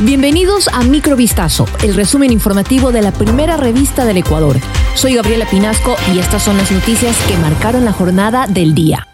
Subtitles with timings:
[0.00, 4.56] Bienvenidos a Microvistazo, el resumen informativo de la primera revista del Ecuador.
[4.94, 9.06] Soy Gabriela Pinasco y estas son las noticias que marcaron la jornada del día.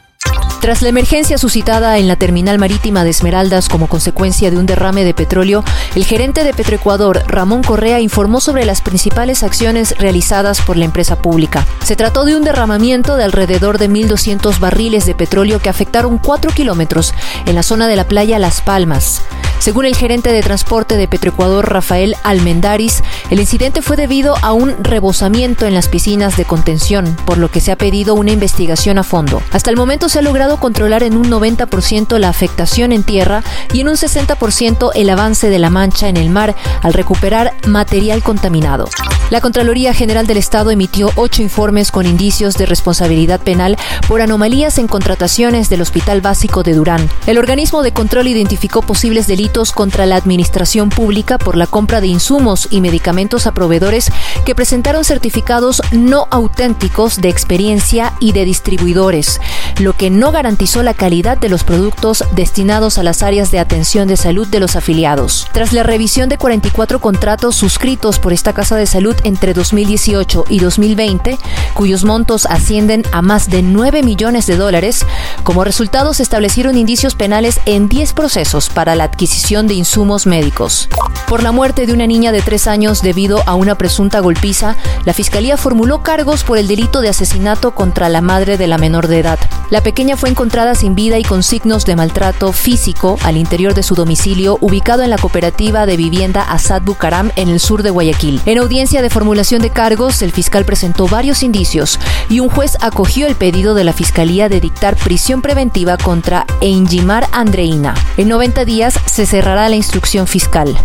[0.61, 5.05] Tras la emergencia suscitada en la terminal marítima de Esmeraldas como consecuencia de un derrame
[5.05, 5.63] de petróleo,
[5.95, 11.21] el gerente de Petroecuador, Ramón Correa, informó sobre las principales acciones realizadas por la empresa
[11.23, 11.67] pública.
[11.85, 16.51] Se trató de un derramamiento de alrededor de 1.200 barriles de petróleo que afectaron 4
[16.53, 17.15] kilómetros
[17.47, 19.23] en la zona de la playa Las Palmas.
[19.59, 24.85] Según el gerente de transporte de Petroecuador, Rafael Almendaris, el incidente fue debido a un
[24.85, 29.03] rebosamiento en las piscinas de contención, por lo que se ha pedido una investigación a
[29.03, 29.43] fondo.
[29.51, 33.81] Hasta el momento se ha logrado controlar en un 90% la afectación en tierra y
[33.81, 38.89] en un 60% el avance de la mancha en el mar al recuperar material contaminado.
[39.31, 44.79] La Contraloría General del Estado emitió ocho informes con indicios de responsabilidad penal por anomalías
[44.79, 47.11] en contrataciones del Hospital Básico de Durán.
[47.27, 52.07] El organismo de control identificó posibles delitos contra la administración pública por la compra de
[52.07, 54.13] insumos y medicamentos a proveedores
[54.45, 59.41] que presentaron certificados no auténticos de experiencia y de distribuidores,
[59.81, 64.07] lo que no garantizó la calidad de los productos destinados a las áreas de atención
[64.07, 65.49] de salud de los afiliados.
[65.53, 70.61] Tras la revisión de 44 contratos suscritos por esta Casa de Salud entre 2018 y
[70.61, 71.39] 2020,
[71.75, 75.07] cuyos montos ascienden a más de 9 millones de dólares,
[75.49, 80.91] como resultado se establecieron indicios penales en 10 procesos para la adquisición de insumos médicos.
[81.27, 84.77] Por la muerte de una niña de 3 años debido a una presunta golpiza,
[85.07, 89.09] la Fiscalía formuló cargos por el delito de asesinato contra la madre de la menor
[89.09, 89.39] de edad.
[89.71, 93.83] La pequeña fue encontrada sin vida y con signos de maltrato físico al interior de
[93.83, 98.41] su domicilio ubicado en la cooperativa de vivienda Asad Bucaram en el sur de Guayaquil.
[98.47, 103.27] En audiencia de formulación de cargos, el fiscal presentó varios indicios y un juez acogió
[103.27, 107.95] el pedido de la Fiscalía de dictar prisión preventiva contra Enjimar Andreina.
[108.17, 110.79] En 90 días se cerrará la instrucción fiscal.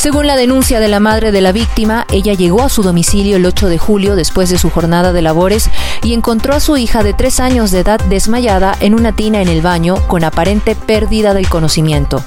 [0.00, 3.44] Según la denuncia de la madre de la víctima, ella llegó a su domicilio el
[3.44, 5.68] 8 de julio después de su jornada de labores
[6.02, 9.48] y encontró a su hija de 3 años de edad desmayada en una tina en
[9.48, 12.24] el baño con aparente pérdida del conocimiento.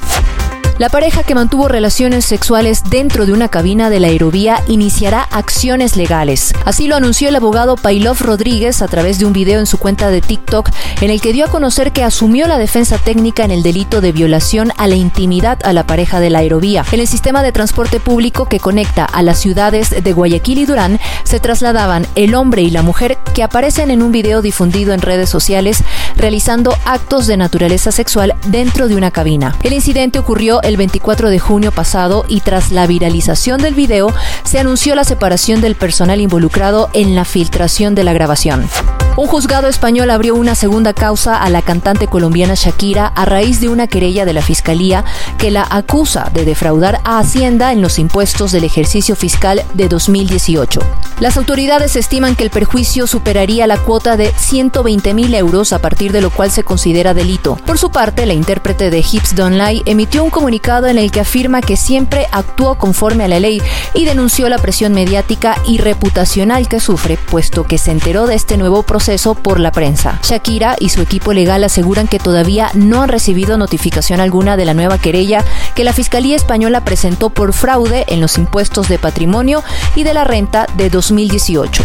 [0.79, 5.95] La pareja que mantuvo relaciones sexuales dentro de una cabina de la aerovía iniciará acciones
[5.95, 6.51] legales.
[6.65, 10.09] Así lo anunció el abogado Pailov Rodríguez a través de un video en su cuenta
[10.09, 13.61] de TikTok en el que dio a conocer que asumió la defensa técnica en el
[13.61, 16.83] delito de violación a la intimidad a la pareja de la aerovía.
[16.91, 20.99] En el sistema de transporte público que conecta a las ciudades de Guayaquil y Durán
[21.23, 25.29] se trasladaban el hombre y la mujer que aparecen en un video difundido en redes
[25.29, 25.83] sociales
[26.17, 29.55] realizando actos de naturaleza sexual dentro de una cabina.
[29.61, 34.13] El incidente ocurrió el 24 de junio pasado y tras la viralización del video
[34.43, 38.67] se anunció la separación del personal involucrado en la filtración de la grabación.
[39.15, 43.69] Un juzgado español abrió una segunda causa a la cantante colombiana Shakira a raíz de
[43.69, 45.05] una querella de la Fiscalía
[45.37, 50.79] que la acusa de defraudar a Hacienda en los impuestos del ejercicio fiscal de 2018.
[51.19, 56.11] Las autoridades estiman que el perjuicio superaría la cuota de 120 mil euros, a partir
[56.11, 57.55] de lo cual se considera delito.
[57.67, 61.19] Por su parte, la intérprete de Hips Don't Lie emitió un comunicado en el que
[61.19, 63.61] afirma que siempre actuó conforme a la ley
[63.93, 68.57] y denunció la presión mediática y reputacional que sufre, puesto que se enteró de este
[68.57, 68.81] nuevo
[69.43, 70.17] por la prensa.
[70.23, 74.73] Shakira y su equipo legal aseguran que todavía no han recibido notificación alguna de la
[74.73, 75.43] nueva querella
[75.75, 79.61] que la Fiscalía Española presentó por fraude en los impuestos de patrimonio
[79.95, 81.83] y de la renta de 2018.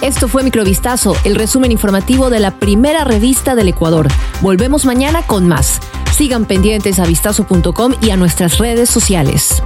[0.00, 4.08] Esto fue Microvistazo, el resumen informativo de la primera revista del Ecuador.
[4.40, 5.78] Volvemos mañana con más.
[6.12, 9.62] Sigan pendientes a vistazo.com y a nuestras redes sociales.